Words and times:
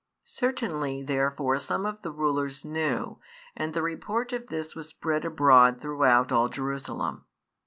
Certainly 0.23 1.03
therefore 1.03 1.59
some 1.59 1.85
of 1.85 2.01
the 2.01 2.09
rulers 2.09 2.65
knew, 2.65 3.19
and 3.55 3.75
the 3.75 3.83
report 3.83 4.33
of 4.33 4.47
this 4.47 4.75
was 4.75 4.87
spread 4.89 5.23
abroad 5.25 5.79
throughout 5.79 6.31
all 6.31 6.49
Jerusalem. 6.49 7.25